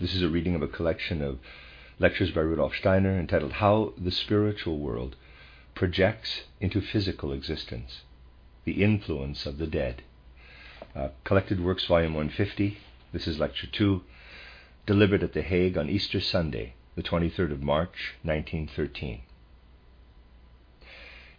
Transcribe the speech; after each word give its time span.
This 0.00 0.14
is 0.14 0.22
a 0.22 0.28
reading 0.28 0.54
of 0.54 0.62
a 0.62 0.68
collection 0.68 1.20
of 1.22 1.40
lectures 1.98 2.30
by 2.30 2.42
Rudolf 2.42 2.76
Steiner 2.76 3.18
entitled 3.18 3.54
How 3.54 3.94
the 3.98 4.12
Spiritual 4.12 4.78
World 4.78 5.16
Projects 5.74 6.44
into 6.60 6.80
Physical 6.80 7.32
Existence 7.32 8.02
The 8.64 8.84
Influence 8.84 9.44
of 9.44 9.58
the 9.58 9.66
Dead. 9.66 10.02
Uh, 10.94 11.08
Collected 11.24 11.58
Works, 11.58 11.86
Volume 11.86 12.14
150. 12.14 12.78
This 13.12 13.26
is 13.26 13.40
Lecture 13.40 13.66
2, 13.66 14.02
delivered 14.86 15.24
at 15.24 15.32
The 15.32 15.42
Hague 15.42 15.76
on 15.76 15.90
Easter 15.90 16.20
Sunday, 16.20 16.74
the 16.94 17.02
23rd 17.02 17.50
of 17.50 17.62
March, 17.64 18.14
1913. 18.22 19.22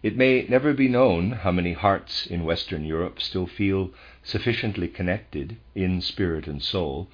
It 0.02 0.18
may 0.18 0.44
never 0.50 0.74
be 0.74 0.88
known 0.88 1.30
how 1.30 1.50
many 1.50 1.72
hearts 1.72 2.26
in 2.26 2.44
Western 2.44 2.84
Europe 2.84 3.22
still 3.22 3.46
feel 3.46 3.94
sufficiently 4.22 4.86
connected 4.86 5.56
in 5.74 6.02
spirit 6.02 6.46
and 6.46 6.62
soul 6.62 7.08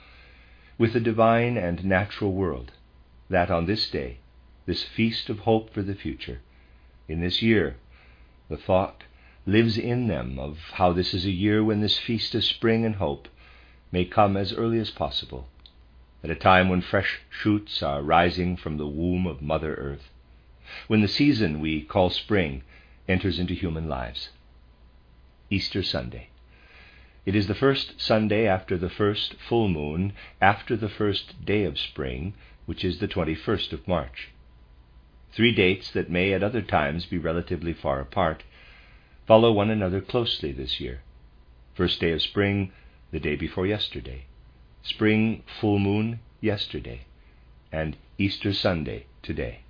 with 0.78 0.92
the 0.92 1.00
divine 1.00 1.56
and 1.56 1.84
natural 1.84 2.32
world, 2.32 2.72
that 3.30 3.50
on 3.50 3.66
this 3.66 3.88
day, 3.90 4.18
this 4.66 4.82
feast 4.82 5.30
of 5.30 5.40
hope 5.40 5.72
for 5.72 5.82
the 5.82 5.94
future, 5.94 6.40
in 7.08 7.20
this 7.20 7.40
year, 7.40 7.76
the 8.48 8.56
thought 8.56 9.04
lives 9.46 9.78
in 9.78 10.08
them 10.08 10.38
of 10.38 10.58
how 10.74 10.92
this 10.92 11.14
is 11.14 11.24
a 11.24 11.30
year 11.30 11.62
when 11.62 11.80
this 11.80 11.98
feast 11.98 12.34
of 12.34 12.44
spring 12.44 12.84
and 12.84 12.96
hope 12.96 13.28
may 13.92 14.04
come 14.04 14.36
as 14.36 14.52
early 14.52 14.78
as 14.78 14.90
possible, 14.90 15.48
at 16.22 16.30
a 16.30 16.34
time 16.34 16.68
when 16.68 16.80
fresh 16.80 17.20
shoots 17.30 17.82
are 17.82 18.02
rising 18.02 18.56
from 18.56 18.76
the 18.76 18.86
womb 18.86 19.26
of 19.26 19.40
Mother 19.40 19.74
Earth, 19.74 20.10
when 20.88 21.00
the 21.00 21.08
season 21.08 21.60
we 21.60 21.80
call 21.80 22.10
spring 22.10 22.62
enters 23.08 23.38
into 23.38 23.54
human 23.54 23.88
lives. 23.88 24.30
Easter 25.48 25.82
Sunday. 25.82 26.28
It 27.26 27.34
is 27.34 27.48
the 27.48 27.54
first 27.54 28.00
Sunday 28.00 28.46
after 28.46 28.78
the 28.78 28.88
first 28.88 29.34
full 29.34 29.68
moon, 29.68 30.12
after 30.40 30.76
the 30.76 30.88
first 30.88 31.44
day 31.44 31.64
of 31.64 31.76
spring, 31.76 32.34
which 32.66 32.84
is 32.84 33.00
the 33.00 33.08
21st 33.08 33.72
of 33.72 33.88
March. 33.88 34.30
Three 35.32 35.52
dates 35.52 35.90
that 35.90 36.08
may 36.08 36.32
at 36.32 36.44
other 36.44 36.62
times 36.62 37.04
be 37.04 37.18
relatively 37.18 37.72
far 37.72 38.00
apart 38.00 38.44
follow 39.26 39.50
one 39.50 39.70
another 39.70 40.00
closely 40.00 40.52
this 40.52 40.78
year. 40.78 41.00
First 41.74 42.00
day 42.00 42.12
of 42.12 42.22
spring, 42.22 42.70
the 43.10 43.18
day 43.18 43.34
before 43.34 43.66
yesterday. 43.66 44.26
Spring 44.84 45.42
full 45.60 45.80
moon, 45.80 46.20
yesterday. 46.40 47.06
And 47.72 47.96
Easter 48.18 48.52
Sunday, 48.52 49.06
today. 49.22 49.62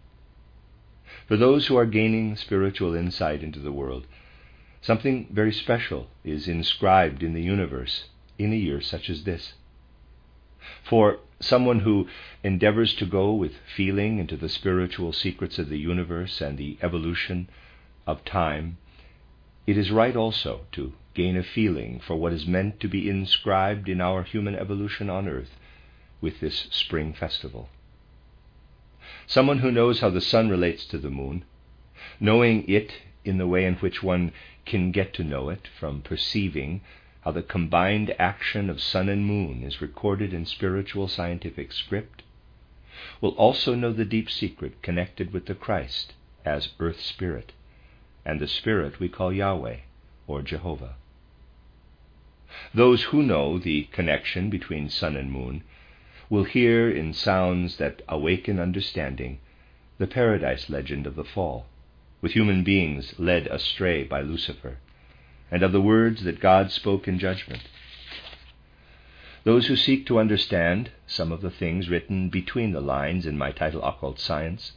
For 1.27 1.39
those 1.39 1.67
who 1.67 1.77
are 1.77 1.87
gaining 1.87 2.37
spiritual 2.37 2.95
insight 2.95 3.43
into 3.43 3.61
the 3.61 3.73
world, 3.73 4.07
Something 4.81 5.29
very 5.31 5.53
special 5.53 6.09
is 6.25 6.47
inscribed 6.49 7.23
in 7.23 7.33
the 7.35 7.43
universe 7.43 8.05
in 8.39 8.53
a 8.53 8.57
year 8.57 8.81
such 8.81 9.11
as 9.11 9.25
this. 9.25 9.55
For 10.83 11.19
someone 11.41 11.81
who 11.81 12.09
endeavors 12.43 12.95
to 12.95 13.07
go 13.07 13.33
with 13.33 13.57
feeling 13.75 14.19
into 14.19 14.37
the 14.37 14.49
spiritual 14.49 15.13
secrets 15.13 15.59
of 15.59 15.69
the 15.69 15.79
universe 15.79 16.41
and 16.41 16.57
the 16.57 16.79
evolution 16.83 17.49
of 18.07 18.25
time, 18.25 18.79
it 19.67 19.77
is 19.77 19.91
right 19.91 20.15
also 20.15 20.67
to 20.73 20.93
gain 21.15 21.37
a 21.37 21.43
feeling 21.43 21.99
for 21.99 22.15
what 22.17 22.33
is 22.33 22.47
meant 22.47 22.79
to 22.81 22.89
be 22.89 23.09
inscribed 23.09 23.89
in 23.89 24.01
our 24.01 24.23
human 24.23 24.55
evolution 24.55 25.11
on 25.11 25.29
earth 25.29 25.57
with 26.21 26.41
this 26.41 26.69
spring 26.71 27.13
festival. 27.13 27.69
Someone 29.27 29.59
who 29.59 29.73
knows 29.73 30.01
how 30.01 30.11
the 30.11 30.21
sun 30.21 30.49
relates 30.49 30.85
to 30.87 30.99
the 30.99 31.11
moon, 31.11 31.45
knowing 32.21 32.69
it 32.69 32.93
in 33.25 33.39
the 33.39 33.47
way 33.47 33.65
in 33.65 33.75
which 33.77 34.03
one 34.03 34.33
can 34.67 34.91
get 34.91 35.15
to 35.15 35.25
know 35.25 35.49
it 35.49 35.69
from 35.79 36.03
perceiving 36.03 36.81
how 37.23 37.31
the 37.31 37.43
combined 37.43 38.15
action 38.19 38.69
of 38.69 38.81
sun 38.81 39.09
and 39.09 39.25
moon 39.25 39.63
is 39.63 39.81
recorded 39.81 40.35
in 40.35 40.45
spiritual 40.45 41.09
scientific 41.09 41.73
script, 41.73 42.23
will 43.21 43.31
also 43.31 43.75
know 43.75 43.93
the 43.93 44.05
deep 44.05 44.31
secret 44.31 44.83
connected 44.83 45.33
with 45.33 45.47
the 45.47 45.55
Christ 45.55 46.13
as 46.45 46.71
earth 46.79 47.01
spirit, 47.01 47.53
and 48.25 48.41
the 48.41 48.47
spirit 48.47 49.01
we 49.01 49.09
call 49.09 49.33
Yahweh 49.33 49.79
or 50.27 50.43
Jehovah. 50.43 50.97
Those 52.75 53.05
who 53.05 53.23
know 53.23 53.59
the 53.59 53.85
connection 53.93 54.51
between 54.51 54.89
sun 54.89 55.17
and 55.17 55.31
moon 55.31 55.63
will 56.29 56.45
hear 56.45 56.91
in 56.91 57.13
sounds 57.13 57.77
that 57.79 58.03
awaken 58.09 58.59
understanding 58.59 59.39
the 59.99 60.07
paradise 60.07 60.69
legend 60.69 61.07
of 61.07 61.17
the 61.17 61.25
fall 61.25 61.67
with 62.27 62.33
human 62.33 62.65
beings 62.65 63.15
led 63.19 63.47
astray 63.47 64.03
by 64.03 64.21
Lucifer, 64.21 64.79
and 65.49 65.63
of 65.63 65.71
the 65.71 65.81
words 65.81 66.25
that 66.25 66.41
God 66.41 66.73
spoke 66.73 67.07
in 67.07 67.21
judgment. 67.21 67.63
Those 69.45 69.69
who 69.69 69.77
seek 69.77 70.07
to 70.07 70.19
understand 70.19 70.91
some 71.07 71.31
of 71.31 71.41
the 71.41 71.53
things 71.53 71.89
written 71.89 72.29
between 72.29 72.73
the 72.73 72.81
lines 72.81 73.27
in 73.27 73.39
my 73.39 73.53
title 73.53 73.81
Occult 73.85 74.19
Science 74.19 74.73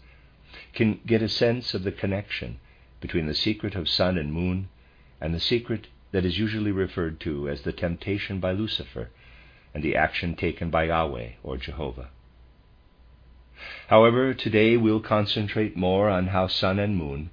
can 0.73 0.99
get 1.07 1.23
a 1.23 1.27
sense 1.27 1.73
of 1.73 1.81
the 1.81 1.91
connection 1.91 2.59
between 3.01 3.25
the 3.25 3.33
secret 3.33 3.73
of 3.73 3.89
sun 3.89 4.19
and 4.19 4.31
moon 4.31 4.69
and 5.19 5.33
the 5.33 5.39
secret 5.39 5.87
that 6.11 6.25
is 6.25 6.37
usually 6.37 6.71
referred 6.71 7.19
to 7.21 7.49
as 7.49 7.63
the 7.63 7.73
temptation 7.73 8.39
by 8.39 8.51
Lucifer 8.51 9.09
and 9.73 9.83
the 9.83 9.95
action 9.95 10.35
taken 10.35 10.69
by 10.69 10.83
Yahweh 10.83 11.29
or 11.41 11.57
Jehovah. 11.57 12.09
However, 13.87 14.35
today 14.35 14.77
we'll 14.77 15.01
concentrate 15.01 15.75
more 15.75 16.09
on 16.09 16.27
how 16.27 16.45
sun 16.45 16.77
and 16.77 16.95
moon 16.95 17.31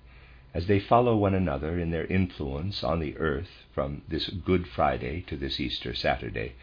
as 0.57 0.69
they 0.69 0.81
follow 0.81 1.15
one 1.15 1.35
another 1.35 1.79
in 1.79 1.91
their 1.91 2.07
influence 2.07 2.83
on 2.83 2.99
the 2.99 3.15
earth 3.19 3.67
from 3.75 4.01
this 4.09 4.31
Good 4.31 4.67
Friday 4.67 5.21
to 5.27 5.37
this 5.37 5.61
Easter 5.61 5.95
Saturday, 5.95 6.55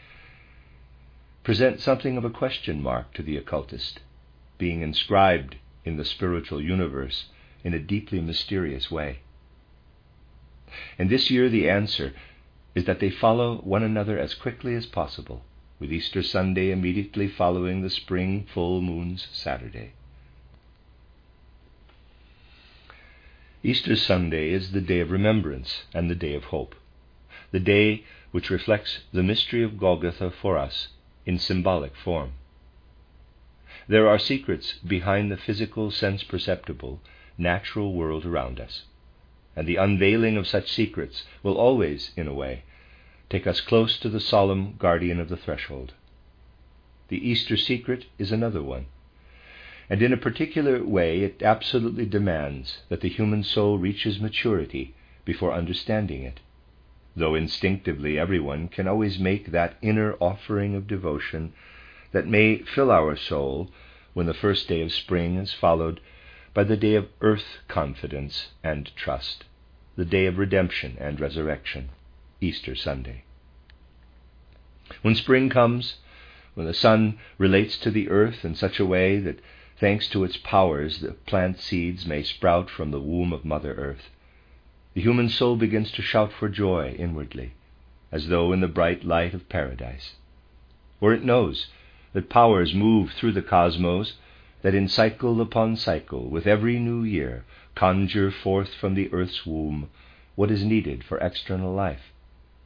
present 1.43 1.79
something 1.79 2.17
of 2.17 2.25
a 2.25 2.31
question 2.31 2.81
mark 2.81 3.13
to 3.13 3.21
the 3.21 3.37
occultist, 3.37 3.99
being 4.57 4.81
inscribed 4.81 5.57
in 5.85 5.97
the 5.97 6.05
spiritual 6.05 6.59
universe 6.59 7.25
in 7.63 7.75
a 7.75 7.79
deeply 7.79 8.19
mysterious 8.19 8.89
way. 8.89 9.19
And 10.97 11.11
this 11.11 11.29
year 11.29 11.47
the 11.47 11.69
answer 11.69 12.13
is 12.73 12.85
that 12.85 12.99
they 12.99 13.11
follow 13.11 13.57
one 13.57 13.83
another 13.83 14.17
as 14.17 14.33
quickly 14.33 14.73
as 14.73 14.87
possible, 14.87 15.43
with 15.79 15.93
Easter 15.93 16.23
Sunday 16.23 16.71
immediately 16.71 17.27
following 17.27 17.83
the 17.83 17.91
spring 17.91 18.47
full 18.51 18.81
moon's 18.81 19.27
Saturday. 19.31 19.93
Easter 23.65 23.95
Sunday 23.95 24.49
is 24.49 24.73
the 24.73 24.81
day 24.81 24.99
of 24.99 25.09
remembrance 25.09 25.85
and 25.93 26.09
the 26.09 26.15
day 26.15 26.33
of 26.33 26.43
hope, 26.45 26.75
the 27.51 27.61
day 27.61 28.03
which 28.31 28.49
reflects 28.49 29.05
the 29.13 29.23
mystery 29.23 29.63
of 29.63 29.77
Golgotha 29.77 30.31
for 30.31 30.57
us 30.57 30.89
in 31.25 31.39
symbolic 31.39 31.95
form. 31.95 32.33
There 33.87 34.05
are 34.05 34.19
secrets 34.19 34.73
behind 34.85 35.31
the 35.31 35.37
physical, 35.37 35.91
sense 35.91 36.23
perceptible, 36.23 36.99
natural 37.37 37.93
world 37.93 38.25
around 38.25 38.59
us, 38.59 38.83
and 39.55 39.65
the 39.65 39.77
unveiling 39.77 40.35
of 40.35 40.45
such 40.45 40.69
secrets 40.69 41.23
will 41.41 41.57
always, 41.57 42.11
in 42.17 42.27
a 42.27 42.33
way, 42.33 42.63
take 43.29 43.47
us 43.47 43.61
close 43.61 43.97
to 43.99 44.09
the 44.09 44.19
solemn 44.19 44.75
guardian 44.77 45.21
of 45.21 45.29
the 45.29 45.37
threshold. 45.37 45.93
The 47.07 47.25
Easter 47.25 47.55
secret 47.55 48.07
is 48.17 48.33
another 48.33 48.61
one 48.61 48.87
and 49.89 50.01
in 50.01 50.13
a 50.13 50.17
particular 50.17 50.83
way 50.83 51.21
it 51.21 51.41
absolutely 51.41 52.05
demands 52.05 52.79
that 52.89 53.01
the 53.01 53.09
human 53.09 53.43
soul 53.43 53.77
reaches 53.77 54.19
maturity 54.19 54.93
before 55.25 55.53
understanding 55.53 56.23
it, 56.23 56.39
though 57.15 57.35
instinctively 57.35 58.17
everyone 58.17 58.67
can 58.67 58.87
always 58.87 59.19
make 59.19 59.51
that 59.51 59.75
inner 59.81 60.13
offering 60.19 60.75
of 60.75 60.87
devotion 60.87 61.53
that 62.11 62.27
may 62.27 62.59
fill 62.59 62.91
our 62.91 63.15
soul 63.15 63.69
when 64.13 64.25
the 64.25 64.33
first 64.33 64.67
day 64.67 64.81
of 64.81 64.91
spring 64.91 65.37
is 65.37 65.53
followed 65.53 65.99
by 66.53 66.63
the 66.63 66.77
day 66.77 66.95
of 66.95 67.07
earth 67.21 67.57
confidence 67.67 68.49
and 68.63 68.95
trust, 68.95 69.43
the 69.95 70.05
day 70.05 70.25
of 70.27 70.37
redemption 70.37 70.95
and 70.99 71.19
resurrection, 71.19 71.89
Easter 72.39 72.75
Sunday. 72.75 73.23
When 75.01 75.15
spring 75.15 75.49
comes, 75.49 75.95
when 76.53 76.67
the 76.67 76.73
sun 76.73 77.17
relates 77.37 77.77
to 77.77 77.89
the 77.89 78.09
earth 78.09 78.45
in 78.45 78.53
such 78.53 78.79
a 78.79 78.85
way 78.85 79.17
that 79.19 79.39
Thanks 79.79 80.07
to 80.09 80.23
its 80.23 80.37
powers, 80.37 80.99
the 80.99 81.13
plant 81.13 81.59
seeds 81.59 82.05
may 82.05 82.21
sprout 82.21 82.69
from 82.69 82.91
the 82.91 83.01
womb 83.01 83.33
of 83.33 83.43
Mother 83.43 83.73
Earth. 83.73 84.11
The 84.93 85.01
human 85.01 85.29
soul 85.29 85.55
begins 85.55 85.91
to 85.93 86.03
shout 86.03 86.31
for 86.31 86.47
joy 86.47 86.95
inwardly, 86.97 87.53
as 88.11 88.27
though 88.27 88.53
in 88.53 88.59
the 88.59 88.67
bright 88.67 89.03
light 89.03 89.33
of 89.33 89.49
paradise. 89.49 90.15
For 90.99 91.11
it 91.11 91.23
knows 91.23 91.69
that 92.13 92.29
powers 92.29 92.75
move 92.75 93.13
through 93.13 93.31
the 93.31 93.41
cosmos 93.41 94.13
that 94.61 94.75
in 94.75 94.87
cycle 94.87 95.41
upon 95.41 95.75
cycle, 95.75 96.29
with 96.29 96.45
every 96.45 96.77
new 96.77 97.03
year, 97.03 97.43
conjure 97.73 98.29
forth 98.29 98.75
from 98.75 98.93
the 98.93 99.11
earth's 99.11 99.43
womb 99.43 99.89
what 100.35 100.51
is 100.51 100.63
needed 100.63 101.03
for 101.03 101.17
external 101.17 101.73
life, 101.73 102.13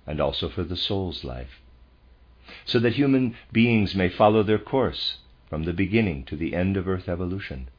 and 0.05 0.19
also 0.19 0.49
for 0.49 0.63
the 0.63 0.75
soul's 0.75 1.23
life, 1.23 1.61
so 2.65 2.79
that 2.79 2.95
human 2.95 3.35
beings 3.53 3.95
may 3.95 4.09
follow 4.09 4.43
their 4.43 4.59
course 4.59 5.19
from 5.49 5.63
the 5.63 5.73
beginning 5.73 6.23
to 6.25 6.35
the 6.35 6.53
end 6.53 6.77
of 6.77 6.87
earth 6.87 7.07
evolution. 7.07 7.69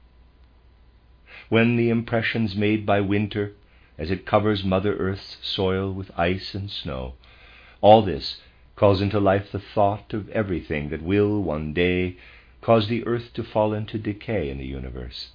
When 1.49 1.77
the 1.77 1.91
impressions 1.91 2.57
made 2.57 2.85
by 2.85 3.01
winter, 3.01 3.53
as 3.97 4.11
it 4.11 4.27
covers 4.27 4.65
Mother 4.65 4.97
Earth's 4.97 5.37
soil 5.43 5.93
with 5.93 6.11
ice 6.17 6.55
and 6.55 6.71
snow, 6.71 7.15
all 7.81 8.03
this 8.03 8.41
calls 8.77 9.01
into 9.01 9.19
life 9.19 9.51
the 9.51 9.59
thought 9.59 10.15
of 10.15 10.29
everything 10.31 10.89
that 10.91 11.03
will 11.03 11.43
one 11.43 11.73
day 11.73 12.17
cause 12.61 12.89
the 12.89 13.07
earth 13.07 13.33
to 13.35 13.43
fall 13.43 13.73
into 13.73 13.99
decay 13.99 14.49
in 14.51 14.59
the 14.59 14.67
universe, 14.67 15.31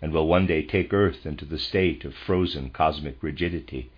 and 0.00 0.12
will 0.12 0.26
one 0.26 0.46
day 0.46 0.62
take 0.62 0.92
earth 0.92 1.26
into 1.26 1.44
the 1.44 1.58
state 1.58 2.04
of 2.04 2.14
frozen 2.14 2.70
cosmic 2.70 3.22
rigidity, 3.22 3.90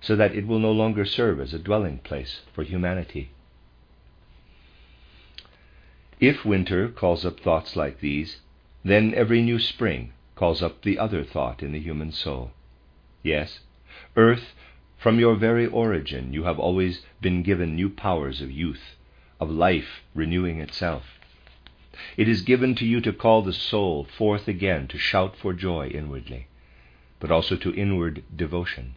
so 0.00 0.14
that 0.14 0.34
it 0.34 0.46
will 0.46 0.58
no 0.58 0.72
longer 0.72 1.04
serve 1.04 1.40
as 1.40 1.54
a 1.54 1.58
dwelling 1.58 1.98
place 1.98 2.42
for 2.52 2.62
humanity. 2.62 3.30
If 6.18 6.46
winter 6.46 6.88
calls 6.88 7.26
up 7.26 7.40
thoughts 7.40 7.76
like 7.76 8.00
these, 8.00 8.40
then 8.82 9.12
every 9.14 9.42
new 9.42 9.58
spring 9.58 10.12
calls 10.34 10.62
up 10.62 10.80
the 10.80 10.98
other 10.98 11.22
thought 11.22 11.62
in 11.62 11.72
the 11.72 11.80
human 11.80 12.10
soul. 12.10 12.52
Yes, 13.22 13.60
earth, 14.16 14.54
from 14.96 15.20
your 15.20 15.34
very 15.34 15.66
origin, 15.66 16.32
you 16.32 16.44
have 16.44 16.58
always 16.58 17.04
been 17.20 17.42
given 17.42 17.76
new 17.76 17.90
powers 17.90 18.40
of 18.40 18.50
youth, 18.50 18.96
of 19.38 19.50
life 19.50 20.04
renewing 20.14 20.58
itself. 20.58 21.04
It 22.16 22.28
is 22.28 22.40
given 22.40 22.74
to 22.76 22.86
you 22.86 23.02
to 23.02 23.12
call 23.12 23.42
the 23.42 23.52
soul 23.52 24.04
forth 24.04 24.48
again 24.48 24.88
to 24.88 24.98
shout 24.98 25.36
for 25.36 25.52
joy 25.52 25.88
inwardly, 25.88 26.46
but 27.20 27.30
also 27.30 27.56
to 27.56 27.74
inward 27.74 28.22
devotion. 28.34 28.94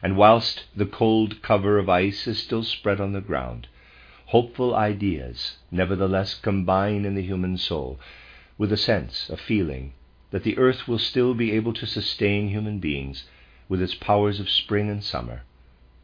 And 0.00 0.16
whilst 0.16 0.66
the 0.76 0.86
cold 0.86 1.42
cover 1.42 1.76
of 1.76 1.88
ice 1.88 2.28
is 2.28 2.38
still 2.38 2.62
spread 2.62 3.00
on 3.00 3.14
the 3.14 3.20
ground, 3.20 3.66
hopeful 4.28 4.74
ideas 4.74 5.56
nevertheless 5.70 6.34
combine 6.34 7.04
in 7.04 7.14
the 7.14 7.22
human 7.22 7.56
soul 7.56 7.98
with 8.56 8.72
a 8.72 8.76
sense, 8.76 9.30
a 9.30 9.36
feeling, 9.36 9.92
that 10.30 10.42
the 10.42 10.58
earth 10.58 10.86
will 10.86 10.98
still 10.98 11.34
be 11.34 11.52
able 11.52 11.72
to 11.72 11.86
sustain 11.86 12.48
human 12.48 12.78
beings 12.78 13.24
with 13.68 13.80
its 13.80 13.94
powers 13.94 14.40
of 14.40 14.50
spring 14.50 14.90
and 14.90 15.04
summer, 15.04 15.42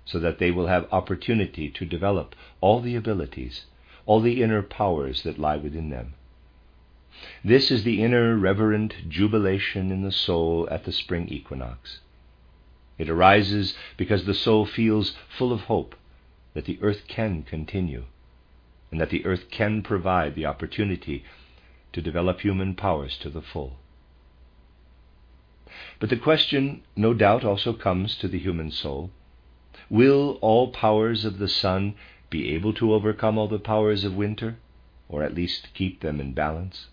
so 0.05 0.19
that 0.19 0.38
they 0.38 0.50
will 0.50 0.67
have 0.67 0.87
opportunity 0.93 1.69
to 1.69 1.85
develop 1.85 2.35
all 2.61 2.81
the 2.81 2.97
abilities 2.97 3.65
all 4.06 4.21
the 4.21 4.43
inner 4.43 4.62
powers 4.62 5.23
that 5.23 5.38
lie 5.38 5.56
within 5.56 5.91
them. 5.91 6.15
This 7.43 7.70
is 7.70 7.85
the 7.85 8.03
inner 8.03 8.37
reverent 8.37 9.09
jubilation 9.09 9.91
in 9.91 10.03
the 10.03 10.12
soul 10.12 10.69
at 10.70 10.85
the 10.85 10.93
spring 10.93 11.29
equinox. 11.29 12.00
It 12.99 13.09
arises 13.09 13.75
because 13.97 14.25
the 14.25 14.35
soul 14.35 14.67
feels 14.67 15.17
full 15.37 15.53
of 15.53 15.62
hope 15.62 15.94
that 16.55 16.67
the 16.67 16.79
earth 16.82 17.06
can 17.09 17.43
continue, 17.43 18.05
and 18.94 19.00
that 19.00 19.11
the 19.11 19.26
earth 19.26 19.50
can 19.50 19.82
provide 19.82 20.37
the 20.37 20.46
opportunity 20.46 21.25
to 21.93 22.00
develop 22.00 22.43
human 22.43 22.76
powers 22.76 23.19
to 23.19 23.29
the 23.29 23.43
full. 23.43 23.76
But 25.99 26.11
the 26.11 26.17
question, 26.17 26.82
no 26.94 27.12
doubt, 27.12 27.44
also 27.44 27.73
comes 27.73 28.17
to 28.19 28.29
the 28.29 28.38
human 28.38 28.70
soul 28.70 29.11
Will 29.91 30.38
all 30.41 30.69
powers 30.70 31.25
of 31.25 31.38
the 31.38 31.49
sun 31.49 31.96
be 32.31 32.55
able 32.55 32.73
to 32.75 32.94
overcome 32.94 33.37
all 33.37 33.49
the 33.49 33.58
powers 33.58 34.05
of 34.05 34.14
winter, 34.14 34.58
or 35.08 35.25
at 35.25 35.35
least 35.35 35.75
keep 35.75 35.99
them 35.99 36.20
in 36.20 36.32
balance? 36.32 36.87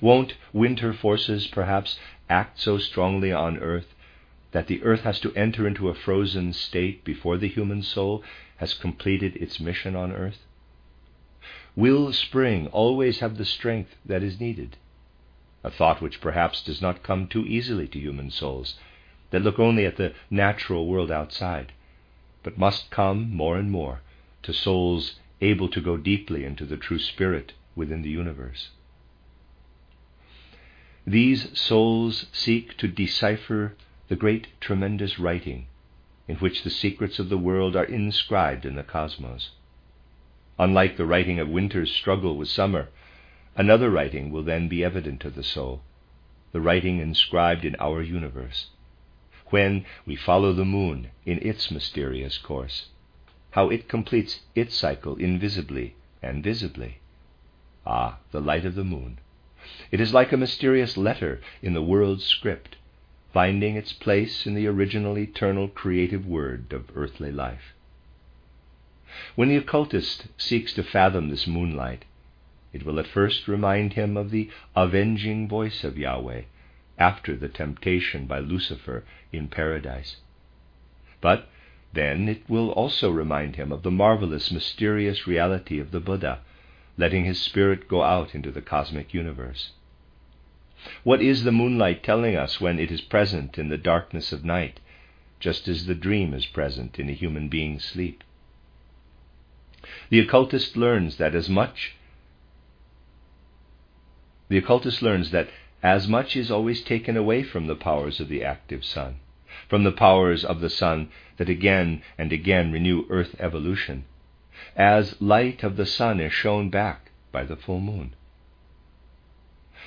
Won't 0.00 0.34
winter 0.52 0.92
forces 0.92 1.46
perhaps 1.46 1.96
act 2.28 2.58
so 2.58 2.76
strongly 2.76 3.30
on 3.30 3.56
earth 3.58 3.94
that 4.50 4.66
the 4.66 4.82
earth 4.82 5.02
has 5.02 5.20
to 5.20 5.32
enter 5.36 5.68
into 5.68 5.90
a 5.90 5.94
frozen 5.94 6.52
state 6.52 7.04
before 7.04 7.36
the 7.36 7.46
human 7.46 7.84
soul 7.84 8.24
has 8.56 8.74
completed 8.74 9.36
its 9.36 9.60
mission 9.60 9.94
on 9.94 10.10
earth? 10.10 10.44
Will 11.76 12.12
spring 12.12 12.66
always 12.68 13.20
have 13.20 13.36
the 13.36 13.44
strength 13.44 13.94
that 14.04 14.22
is 14.22 14.40
needed? 14.40 14.76
A 15.62 15.70
thought 15.70 16.00
which 16.00 16.20
perhaps 16.20 16.62
does 16.62 16.82
not 16.82 17.02
come 17.02 17.28
too 17.28 17.46
easily 17.46 17.86
to 17.88 17.98
human 18.00 18.30
souls 18.30 18.78
that 19.30 19.42
look 19.42 19.58
only 19.58 19.86
at 19.86 19.96
the 19.96 20.14
natural 20.30 20.86
world 20.86 21.10
outside, 21.10 21.72
but 22.42 22.58
must 22.58 22.90
come 22.90 23.30
more 23.34 23.56
and 23.56 23.70
more 23.70 24.00
to 24.42 24.52
souls 24.52 25.20
able 25.40 25.68
to 25.68 25.80
go 25.80 25.96
deeply 25.96 26.44
into 26.44 26.64
the 26.64 26.76
true 26.76 26.98
spirit 26.98 27.52
within 27.76 28.02
the 28.02 28.10
universe. 28.10 28.70
These 31.06 31.58
souls 31.58 32.26
seek 32.32 32.76
to 32.78 32.88
decipher 32.88 33.76
the 34.08 34.16
great 34.16 34.48
tremendous 34.60 35.18
writing 35.18 35.66
in 36.26 36.36
which 36.36 36.62
the 36.62 36.70
secrets 36.70 37.18
of 37.18 37.28
the 37.28 37.38
world 37.38 37.76
are 37.76 37.84
inscribed 37.84 38.66
in 38.66 38.74
the 38.74 38.82
cosmos. 38.82 39.50
Unlike 40.60 40.98
the 40.98 41.06
writing 41.06 41.38
of 41.38 41.48
winter's 41.48 41.90
struggle 41.90 42.36
with 42.36 42.48
summer, 42.48 42.90
another 43.56 43.88
writing 43.88 44.30
will 44.30 44.42
then 44.42 44.68
be 44.68 44.84
evident 44.84 45.18
to 45.20 45.30
the 45.30 45.42
soul, 45.42 45.80
the 46.52 46.60
writing 46.60 46.98
inscribed 46.98 47.64
in 47.64 47.74
our 47.80 48.02
universe, 48.02 48.68
when 49.46 49.86
we 50.04 50.16
follow 50.16 50.52
the 50.52 50.66
moon 50.66 51.12
in 51.24 51.38
its 51.40 51.70
mysterious 51.70 52.36
course 52.36 52.90
how 53.52 53.70
it 53.70 53.88
completes 53.88 54.42
its 54.54 54.74
cycle 54.74 55.16
invisibly 55.16 55.94
and 56.22 56.44
visibly. 56.44 56.98
Ah, 57.86 58.18
the 58.30 58.42
light 58.42 58.66
of 58.66 58.74
the 58.74 58.84
moon. 58.84 59.18
It 59.90 59.98
is 59.98 60.12
like 60.12 60.30
a 60.30 60.36
mysterious 60.36 60.98
letter 60.98 61.40
in 61.62 61.72
the 61.72 61.82
world's 61.82 62.26
script, 62.26 62.76
finding 63.32 63.76
its 63.76 63.94
place 63.94 64.46
in 64.46 64.52
the 64.52 64.66
original 64.66 65.16
eternal 65.16 65.68
creative 65.68 66.26
word 66.26 66.70
of 66.74 66.90
earthly 66.94 67.32
life. 67.32 67.72
When 69.34 69.48
the 69.48 69.56
occultist 69.56 70.28
seeks 70.38 70.72
to 70.74 70.84
fathom 70.84 71.30
this 71.30 71.44
moonlight, 71.48 72.04
it 72.72 72.86
will 72.86 73.00
at 73.00 73.08
first 73.08 73.48
remind 73.48 73.94
him 73.94 74.16
of 74.16 74.30
the 74.30 74.48
avenging 74.76 75.48
voice 75.48 75.82
of 75.82 75.98
Yahweh 75.98 76.42
after 76.96 77.34
the 77.34 77.48
temptation 77.48 78.26
by 78.26 78.38
Lucifer 78.38 79.02
in 79.32 79.48
paradise. 79.48 80.18
But 81.20 81.48
then 81.92 82.28
it 82.28 82.48
will 82.48 82.70
also 82.70 83.10
remind 83.10 83.56
him 83.56 83.72
of 83.72 83.82
the 83.82 83.90
marvelous, 83.90 84.52
mysterious 84.52 85.26
reality 85.26 85.80
of 85.80 85.90
the 85.90 85.98
Buddha, 85.98 86.38
letting 86.96 87.24
his 87.24 87.40
spirit 87.40 87.88
go 87.88 88.04
out 88.04 88.32
into 88.32 88.52
the 88.52 88.62
cosmic 88.62 89.12
universe. 89.12 89.72
What 91.02 91.20
is 91.20 91.42
the 91.42 91.50
moonlight 91.50 92.04
telling 92.04 92.36
us 92.36 92.60
when 92.60 92.78
it 92.78 92.92
is 92.92 93.00
present 93.00 93.58
in 93.58 93.70
the 93.70 93.76
darkness 93.76 94.32
of 94.32 94.44
night, 94.44 94.78
just 95.40 95.66
as 95.66 95.86
the 95.86 95.96
dream 95.96 96.32
is 96.32 96.46
present 96.46 97.00
in 97.00 97.08
a 97.08 97.12
human 97.12 97.48
being's 97.48 97.84
sleep? 97.84 98.22
The 100.10 100.18
occultist 100.18 100.76
learns 100.76 101.18
that 101.18 101.36
as 101.36 101.48
much 101.48 101.94
the 104.48 104.58
occultist 104.58 105.02
learns 105.02 105.30
that 105.30 105.48
as 105.84 106.08
much 106.08 106.36
is 106.36 106.50
always 106.50 106.82
taken 106.82 107.16
away 107.16 107.44
from 107.44 107.68
the 107.68 107.76
powers 107.76 108.18
of 108.18 108.28
the 108.28 108.42
active 108.42 108.84
sun 108.84 109.20
from 109.68 109.84
the 109.84 109.92
powers 109.92 110.44
of 110.44 110.60
the 110.60 110.68
sun 110.68 111.08
that 111.36 111.48
again 111.48 112.02
and 112.18 112.32
again 112.32 112.72
renew 112.72 113.04
earth 113.08 113.36
evolution, 113.38 114.04
as 114.74 115.20
light 115.20 115.62
of 115.62 115.76
the 115.76 115.86
sun 115.86 116.18
is 116.18 116.32
shown 116.32 116.70
back 116.70 117.12
by 117.30 117.44
the 117.44 117.56
full 117.56 117.80
moon. 117.80 118.12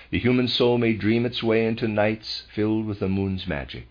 The 0.09 0.19
human 0.19 0.47
soul 0.47 0.77
may 0.77 0.93
dream 0.93 1.25
its 1.25 1.43
way 1.43 1.65
into 1.65 1.87
nights 1.87 2.45
filled 2.53 2.85
with 2.85 2.99
the 2.99 3.09
moon's 3.09 3.45
magic. 3.45 3.87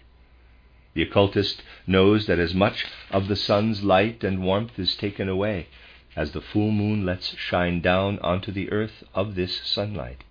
The 0.95 1.03
occultist 1.03 1.63
knows 1.87 2.27
that 2.27 2.39
as 2.39 2.55
much 2.55 2.87
of 3.11 3.29
the 3.29 3.37
sun's 3.37 3.83
light 3.83 4.25
and 4.25 4.43
warmth 4.43 4.79
is 4.79 4.97
taken 4.97 5.29
away 5.29 5.67
as 6.15 6.33
the 6.33 6.41
full 6.41 6.71
moon 6.71 7.07
lets 7.07 7.37
shine 7.37 7.81
down 7.81 8.19
onto 8.19 8.53
the 8.53 8.71
earth 8.71 9.03
of 9.15 9.35
this 9.35 9.61
sunlight. 9.65 10.25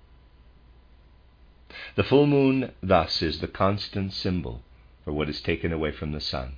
The 1.96 2.04
full 2.04 2.28
moon 2.28 2.72
thus 2.84 3.22
is 3.22 3.40
the 3.40 3.48
constant 3.48 4.14
symbol 4.14 4.64
for 5.04 5.14
what 5.14 5.30
is 5.30 5.42
taken 5.42 5.72
away 5.72 5.92
from 5.92 6.12
the 6.12 6.22
sun. 6.22 6.54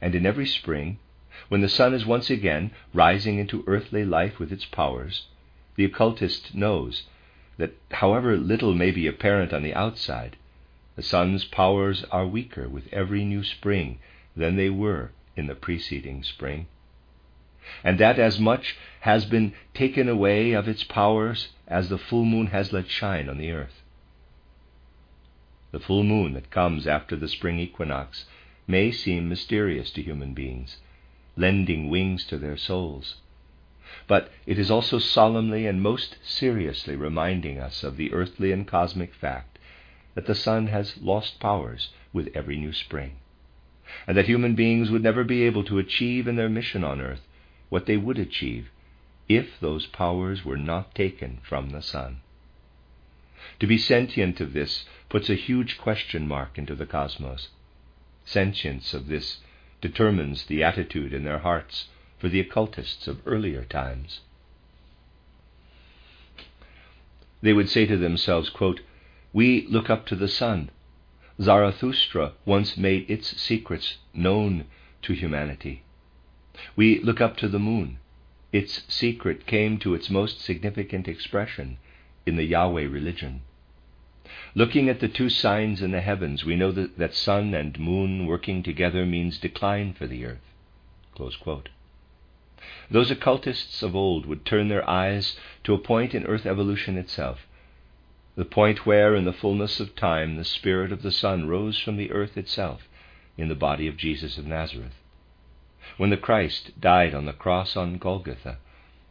And 0.00 0.14
in 0.14 0.26
every 0.26 0.46
spring, 0.46 0.98
when 1.48 1.60
the 1.60 1.68
sun 1.68 1.94
is 1.94 2.06
once 2.06 2.30
again 2.30 2.70
rising 2.92 3.38
into 3.38 3.64
earthly 3.66 4.04
life 4.04 4.38
with 4.38 4.52
its 4.52 4.64
powers, 4.64 5.26
the 5.76 5.84
occultist 5.84 6.54
knows 6.54 7.04
that 7.56 7.76
however 7.90 8.36
little 8.36 8.74
may 8.74 8.90
be 8.90 9.06
apparent 9.06 9.52
on 9.52 9.62
the 9.62 9.74
outside, 9.74 10.36
the 10.96 11.02
sun's 11.02 11.44
powers 11.44 12.04
are 12.10 12.26
weaker 12.26 12.68
with 12.68 12.92
every 12.92 13.24
new 13.24 13.42
spring 13.42 13.98
than 14.36 14.56
they 14.56 14.70
were 14.70 15.10
in 15.36 15.46
the 15.46 15.54
preceding 15.54 16.22
spring, 16.22 16.66
and 17.84 17.98
that 18.00 18.18
as 18.18 18.40
much 18.40 18.76
has 19.00 19.24
been 19.26 19.52
taken 19.74 20.08
away 20.08 20.52
of 20.52 20.66
its 20.66 20.84
powers 20.84 21.48
as 21.66 21.88
the 21.88 21.98
full 21.98 22.24
moon 22.24 22.46
has 22.48 22.72
let 22.72 22.88
shine 22.88 23.28
on 23.28 23.38
the 23.38 23.52
earth. 23.52 23.82
The 25.70 25.80
full 25.80 26.02
moon 26.02 26.32
that 26.32 26.50
comes 26.50 26.86
after 26.86 27.14
the 27.14 27.28
spring 27.28 27.58
equinox 27.58 28.24
may 28.66 28.90
seem 28.90 29.28
mysterious 29.28 29.90
to 29.92 30.02
human 30.02 30.32
beings, 30.32 30.78
lending 31.36 31.90
wings 31.90 32.24
to 32.24 32.38
their 32.38 32.56
souls. 32.56 33.16
but 34.06 34.32
it 34.46 34.58
is 34.58 34.70
also 34.70 34.98
solemnly 34.98 35.66
and 35.66 35.82
most 35.82 36.16
seriously 36.22 36.96
reminding 36.96 37.58
us 37.58 37.84
of 37.84 37.96
the 37.98 38.12
earthly 38.14 38.50
and 38.50 38.66
cosmic 38.66 39.12
fact 39.14 39.58
that 40.14 40.24
the 40.26 40.34
sun 40.34 40.68
has 40.68 40.96
lost 41.02 41.38
powers 41.38 41.90
with 42.12 42.28
every 42.34 42.56
new 42.56 42.72
spring, 42.72 43.16
and 44.06 44.16
that 44.16 44.26
human 44.26 44.54
beings 44.54 44.90
would 44.90 45.02
never 45.02 45.22
be 45.22 45.42
able 45.42 45.64
to 45.64 45.78
achieve 45.78 46.26
in 46.26 46.36
their 46.36 46.48
mission 46.48 46.82
on 46.82 47.00
earth 47.00 47.27
what 47.68 47.86
they 47.86 47.96
would 47.96 48.18
achieve 48.18 48.70
if 49.28 49.60
those 49.60 49.86
powers 49.86 50.44
were 50.44 50.56
not 50.56 50.94
taken 50.94 51.38
from 51.42 51.70
the 51.70 51.82
sun. 51.82 52.20
To 53.60 53.66
be 53.66 53.78
sentient 53.78 54.40
of 54.40 54.52
this 54.52 54.84
puts 55.08 55.28
a 55.28 55.34
huge 55.34 55.78
question 55.78 56.26
mark 56.26 56.58
into 56.58 56.74
the 56.74 56.86
cosmos. 56.86 57.48
Sentience 58.24 58.94
of 58.94 59.08
this 59.08 59.40
determines 59.80 60.44
the 60.44 60.62
attitude 60.62 61.12
in 61.12 61.24
their 61.24 61.38
hearts 61.38 61.88
for 62.18 62.28
the 62.28 62.40
occultists 62.40 63.06
of 63.06 63.20
earlier 63.26 63.64
times. 63.64 64.20
They 67.40 67.52
would 67.52 67.68
say 67.68 67.86
to 67.86 67.96
themselves, 67.96 68.50
quote, 68.50 68.80
We 69.32 69.66
look 69.68 69.88
up 69.88 70.06
to 70.06 70.16
the 70.16 70.28
sun. 70.28 70.70
Zarathustra 71.40 72.32
once 72.44 72.76
made 72.76 73.08
its 73.08 73.40
secrets 73.40 73.98
known 74.12 74.64
to 75.02 75.12
humanity. 75.12 75.84
We 76.76 77.00
look 77.00 77.20
up 77.20 77.36
to 77.38 77.48
the 77.48 77.58
moon. 77.58 77.98
Its 78.52 78.82
secret 78.88 79.46
came 79.46 79.78
to 79.78 79.94
its 79.94 80.10
most 80.10 80.40
significant 80.40 81.06
expression 81.06 81.78
in 82.26 82.36
the 82.36 82.44
Yahweh 82.44 82.86
religion. 82.86 83.42
Looking 84.54 84.88
at 84.88 85.00
the 85.00 85.08
two 85.08 85.30
signs 85.30 85.80
in 85.82 85.90
the 85.90 86.00
heavens, 86.00 86.44
we 86.44 86.56
know 86.56 86.72
that, 86.72 86.98
that 86.98 87.14
sun 87.14 87.54
and 87.54 87.78
moon 87.78 88.26
working 88.26 88.62
together 88.62 89.06
means 89.06 89.38
decline 89.38 89.92
for 89.92 90.06
the 90.06 90.24
earth. 90.26 90.54
Those 92.90 93.10
occultists 93.10 93.82
of 93.82 93.96
old 93.96 94.26
would 94.26 94.44
turn 94.44 94.68
their 94.68 94.88
eyes 94.88 95.36
to 95.64 95.74
a 95.74 95.78
point 95.78 96.14
in 96.14 96.26
earth 96.26 96.44
evolution 96.44 96.96
itself, 96.96 97.46
the 98.36 98.44
point 98.44 98.84
where, 98.84 99.14
in 99.14 99.24
the 99.24 99.32
fullness 99.32 99.80
of 99.80 99.96
time, 99.96 100.36
the 100.36 100.44
spirit 100.44 100.92
of 100.92 101.02
the 101.02 101.12
sun 101.12 101.48
rose 101.48 101.78
from 101.78 101.96
the 101.96 102.10
earth 102.10 102.36
itself 102.36 102.88
in 103.36 103.48
the 103.48 103.54
body 103.54 103.88
of 103.88 103.96
Jesus 103.96 104.38
of 104.38 104.46
Nazareth. 104.46 104.97
When 105.96 106.10
the 106.10 106.18
Christ 106.18 106.78
died 106.80 107.14
on 107.14 107.24
the 107.24 107.32
cross 107.32 107.74
on 107.74 107.96
Golgotha, 107.96 108.58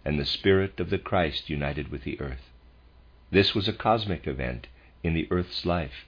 and 0.05 0.19
the 0.19 0.25
spirit 0.25 0.79
of 0.79 0.91
the 0.91 0.99
Christ 0.99 1.49
united 1.49 1.89
with 1.89 2.03
the 2.03 2.21
earth. 2.21 2.51
This 3.31 3.55
was 3.55 3.67
a 3.67 3.73
cosmic 3.73 4.27
event 4.27 4.67
in 5.03 5.13
the 5.15 5.27
earth's 5.31 5.65
life. 5.65 6.05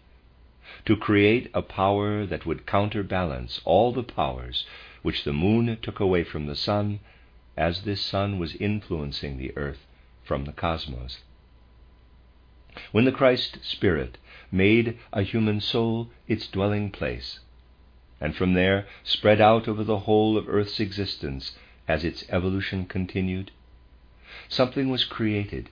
To 0.86 0.96
create 0.96 1.50
a 1.56 1.64
power 1.64 2.26
that 2.28 2.46
would 2.46 2.68
counterbalance 2.68 3.60
all 3.66 3.92
the 3.92 4.04
powers 4.04 4.68
which 5.02 5.24
the 5.24 5.34
moon 5.34 5.76
took 5.82 6.00
away 6.00 6.24
from 6.24 6.46
the 6.46 6.56
sun 6.56 7.00
as 7.58 7.82
this 7.82 8.00
sun 8.02 8.38
was 8.38 8.56
influencing 8.56 9.38
the 9.38 9.58
earth 9.58 9.88
from 10.24 10.46
the 10.46 10.54
cosmos. 10.54 11.24
When 12.92 13.06
the 13.06 13.12
Christ 13.12 13.58
Spirit 13.66 14.18
made 14.52 15.00
a 15.12 15.24
human 15.24 15.62
soul 15.62 16.10
its 16.28 16.48
dwelling 16.48 16.92
place, 16.92 17.40
and 18.22 18.36
from 18.36 18.54
there 18.54 18.86
spread 19.04 19.40
out 19.40 19.68
over 19.68 19.84
the 19.84 20.00
whole 20.00 20.38
of 20.38 20.50
earth's 20.50 20.80
existence 20.80 21.58
as 21.88 22.04
its 22.04 22.24
evolution 22.30 22.86
continued, 22.86 23.52
something 24.48 24.90
was 24.90 25.06
created 25.06 25.70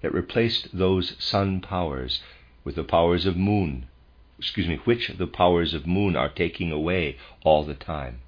that 0.00 0.14
replaced 0.14 0.76
those 0.76 1.16
sun 1.22 1.60
powers 1.60 2.22
with 2.64 2.76
the 2.76 2.84
powers 2.84 3.26
of 3.26 3.36
moon, 3.36 3.86
excuse 4.38 4.68
me, 4.68 4.76
which 4.84 5.08
the 5.08 5.26
powers 5.26 5.74
of 5.74 5.86
moon 5.86 6.14
are 6.16 6.28
taking 6.28 6.70
away 6.70 7.16
all 7.44 7.64
the 7.64 7.74
time. 7.74 8.20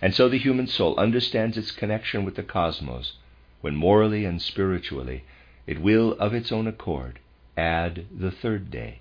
And 0.00 0.14
so 0.14 0.28
the 0.28 0.38
human 0.38 0.66
soul 0.66 0.96
understands 0.98 1.56
its 1.56 1.70
connection 1.70 2.24
with 2.24 2.36
the 2.36 2.42
cosmos 2.42 3.16
when 3.60 3.76
morally 3.76 4.24
and 4.24 4.40
spiritually 4.40 5.24
it 5.66 5.80
will, 5.80 6.12
of 6.12 6.34
its 6.34 6.50
own 6.50 6.66
accord, 6.66 7.18
add 7.56 8.06
the 8.10 8.30
third 8.30 8.70
day, 8.70 9.00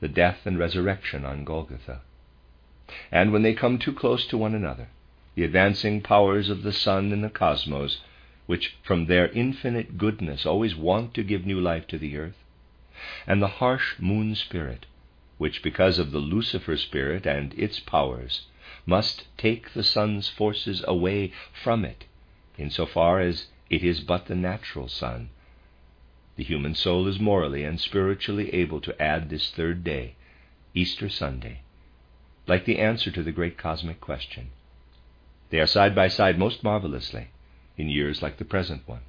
the 0.00 0.08
death 0.08 0.46
and 0.46 0.58
resurrection 0.58 1.24
on 1.24 1.44
Golgotha. 1.44 2.00
And 3.10 3.32
when 3.32 3.42
they 3.42 3.52
come 3.52 3.78
too 3.80 3.92
close 3.92 4.26
to 4.28 4.38
one 4.38 4.54
another, 4.54 4.86
the 5.34 5.42
advancing 5.42 6.00
powers 6.00 6.48
of 6.48 6.62
the 6.62 6.72
sun 6.72 7.12
and 7.12 7.24
the 7.24 7.28
cosmos, 7.28 8.00
which 8.46 8.76
from 8.84 9.06
their 9.06 9.26
infinite 9.32 9.98
goodness 9.98 10.46
always 10.46 10.76
want 10.76 11.12
to 11.14 11.24
give 11.24 11.44
new 11.44 11.60
life 11.60 11.88
to 11.88 11.98
the 11.98 12.16
earth, 12.16 12.36
and 13.26 13.42
the 13.42 13.58
harsh 13.58 13.98
moon 13.98 14.36
spirit, 14.36 14.86
which 15.36 15.64
because 15.64 15.98
of 15.98 16.12
the 16.12 16.20
Lucifer 16.20 16.76
spirit 16.76 17.26
and 17.26 17.52
its 17.58 17.80
powers 17.80 18.46
must 18.86 19.26
take 19.36 19.72
the 19.72 19.82
sun's 19.82 20.28
forces 20.28 20.84
away 20.86 21.32
from 21.52 21.84
it, 21.84 22.04
in 22.56 22.70
so 22.70 22.86
far 22.86 23.18
as 23.18 23.48
it 23.68 23.82
is 23.82 24.00
but 24.00 24.26
the 24.26 24.36
natural 24.36 24.86
sun. 24.86 25.30
The 26.36 26.44
human 26.44 26.76
soul 26.76 27.08
is 27.08 27.18
morally 27.18 27.64
and 27.64 27.80
spiritually 27.80 28.54
able 28.54 28.80
to 28.82 29.02
add 29.02 29.28
this 29.28 29.50
third 29.50 29.82
day, 29.82 30.14
Easter 30.72 31.08
Sunday, 31.08 31.62
like 32.46 32.64
the 32.64 32.78
answer 32.78 33.10
to 33.10 33.22
the 33.22 33.32
great 33.32 33.58
cosmic 33.58 34.00
question. 34.00 34.50
They 35.50 35.58
are 35.58 35.66
side 35.66 35.94
by 35.94 36.08
side 36.08 36.38
most 36.38 36.62
marvelously 36.62 37.28
in 37.76 37.88
years 37.88 38.22
like 38.22 38.38
the 38.38 38.44
present 38.44 38.82
one. 38.86 39.02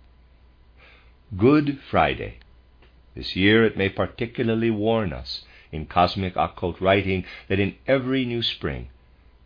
Good 1.36 1.80
Friday. 1.90 2.40
This 3.16 3.36
year 3.36 3.66
it 3.66 3.78
may 3.78 3.90
particularly 3.90 4.70
warn 4.70 5.12
us 5.12 5.44
in 5.72 5.86
cosmic 5.86 6.36
occult 6.36 6.80
writing 6.80 7.26
that 7.48 7.60
in 7.60 7.76
every 7.88 8.26
new 8.26 8.42
spring 8.42 8.90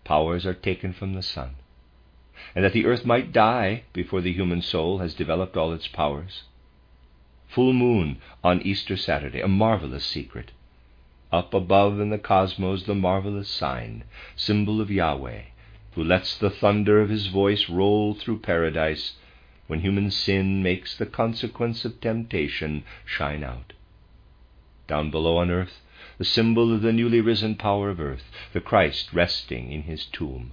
powers 0.03 0.45
are 0.45 0.53
taken 0.53 0.93
from 0.93 1.13
the 1.13 1.21
sun, 1.21 1.55
and 2.55 2.65
that 2.65 2.73
the 2.73 2.85
earth 2.85 3.05
might 3.05 3.31
die 3.31 3.83
before 3.93 4.21
the 4.21 4.33
human 4.33 4.61
soul 4.61 4.97
has 4.99 5.13
developed 5.13 5.55
all 5.55 5.73
its 5.73 5.87
powers. 5.87 6.43
Full 7.47 7.73
moon 7.73 8.17
on 8.43 8.61
Easter 8.61 8.97
Saturday, 8.97 9.41
a 9.41 9.47
marvelous 9.47 10.05
secret. 10.05 10.51
Up 11.31 11.53
above 11.53 11.99
in 12.01 12.09
the 12.09 12.17
cosmos, 12.17 12.83
the 12.83 12.93
marvelous 12.93 13.47
sign, 13.47 14.03
symbol 14.35 14.81
of 14.81 14.91
Yahweh, 14.91 15.43
who 15.93 16.03
lets 16.03 16.37
the 16.37 16.49
thunder 16.49 17.01
of 17.01 17.09
his 17.09 17.27
voice 17.27 17.69
roll 17.69 18.13
through 18.13 18.39
paradise 18.39 19.15
when 19.67 19.79
human 19.79 20.11
sin 20.11 20.61
makes 20.61 20.97
the 20.97 21.05
consequence 21.05 21.85
of 21.85 22.01
temptation 22.01 22.83
shine 23.05 23.45
out. 23.45 23.71
Down 24.87 25.09
below 25.09 25.37
on 25.37 25.49
earth, 25.49 25.81
the 26.17 26.25
symbol 26.25 26.73
of 26.73 26.81
the 26.81 26.91
newly 26.91 27.21
risen 27.21 27.55
power 27.55 27.89
of 27.89 28.01
earth, 28.01 28.29
the 28.51 28.59
Christ 28.59 29.13
resting 29.13 29.71
in 29.71 29.83
his 29.83 30.05
tomb. 30.07 30.51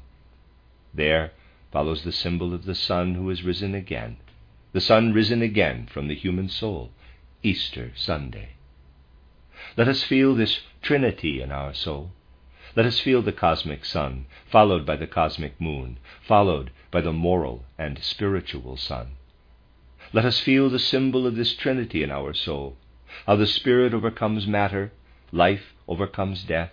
There 0.94 1.32
follows 1.72 2.04
the 2.04 2.12
symbol 2.12 2.54
of 2.54 2.64
the 2.64 2.76
Son 2.76 3.14
who 3.14 3.28
is 3.30 3.42
risen 3.42 3.74
again, 3.74 4.18
the 4.72 4.80
Son 4.80 5.12
risen 5.12 5.42
again 5.42 5.86
from 5.86 6.06
the 6.06 6.14
human 6.14 6.48
soul, 6.48 6.92
Easter 7.42 7.90
Sunday. 7.96 8.50
Let 9.76 9.88
us 9.88 10.02
feel 10.02 10.34
this 10.34 10.60
Trinity 10.82 11.40
in 11.40 11.52
our 11.52 11.74
soul. 11.74 12.12
Let 12.74 12.86
us 12.86 13.00
feel 13.00 13.22
the 13.22 13.32
cosmic 13.32 13.84
sun, 13.84 14.26
followed 14.50 14.86
by 14.86 14.96
the 14.96 15.06
cosmic 15.06 15.60
moon, 15.60 15.98
followed 16.22 16.70
by 16.90 17.00
the 17.00 17.12
moral 17.12 17.64
and 17.76 17.98
spiritual 17.98 18.76
sun. 18.76 19.12
Let 20.12 20.24
us 20.24 20.40
feel 20.40 20.70
the 20.70 20.78
symbol 20.78 21.26
of 21.26 21.36
this 21.36 21.54
Trinity 21.54 22.02
in 22.02 22.10
our 22.10 22.32
soul, 22.32 22.76
how 23.26 23.36
the 23.36 23.46
Spirit 23.46 23.92
overcomes 23.92 24.46
matter 24.46 24.92
life 25.32 25.74
overcomes 25.86 26.44
death. 26.44 26.72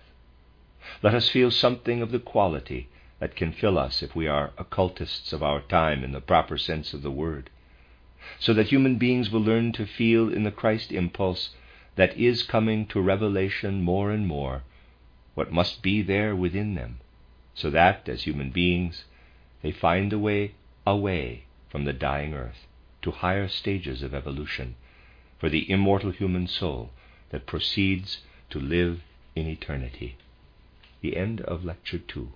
Let 1.02 1.14
us 1.14 1.30
feel 1.30 1.52
something 1.52 2.02
of 2.02 2.12
the 2.12 2.20
quality 2.20 2.90
that 3.20 3.36
can 3.36 3.52
fill 3.52 3.78
us 3.78 4.04
if 4.04 4.16
we 4.16 4.28
are 4.28 4.54
occultists 4.58 5.34
of 5.34 5.44
our 5.44 5.62
time 5.62 6.04
in 6.04 6.12
the 6.12 6.22
proper 6.22 6.58
sense 6.58 6.94
of 6.94 7.02
the 7.02 7.12
word, 7.12 7.50
so 8.40 8.54
that 8.54 8.68
human 8.68 8.98
beings 8.98 9.30
will 9.30 9.42
learn 9.42 9.72
to 9.74 9.86
feel 9.86 10.32
in 10.32 10.44
the 10.44 10.52
Christ 10.52 10.92
impulse 10.92 11.50
that 11.96 12.18
is 12.18 12.44
coming 12.44 12.86
to 12.88 13.02
revelation 13.02 13.82
more 13.82 14.12
and 14.12 14.28
more 14.28 14.64
what 15.34 15.52
must 15.52 15.82
be 15.82 16.02
there 16.02 16.36
within 16.36 16.76
them, 16.76 17.00
so 17.54 17.70
that, 17.70 18.08
as 18.08 18.24
human 18.24 18.50
beings, 18.52 19.06
they 19.62 19.72
find 19.72 20.12
the 20.12 20.20
way 20.20 20.54
away 20.86 21.44
from 21.70 21.86
the 21.86 21.94
dying 21.94 22.34
earth 22.34 22.68
to 23.02 23.12
higher 23.12 23.48
stages 23.48 24.02
of 24.02 24.14
evolution 24.14 24.76
for 25.40 25.50
the 25.50 25.70
immortal 25.70 26.12
human 26.12 26.48
soul 26.48 26.90
that 27.30 27.46
proceeds 27.46 28.20
to 28.50 28.60
live 28.60 29.02
in 29.36 29.48
eternity. 29.48 30.16
The 31.02 31.18
end 31.18 31.42
of 31.42 31.66
Lecture 31.66 32.00
2. 32.00 32.32